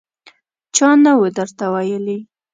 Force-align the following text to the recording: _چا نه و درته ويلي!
_چا 0.75 0.89
نه 1.03 1.11
و 1.19 1.23
درته 1.37 1.65
ويلي! 1.73 2.17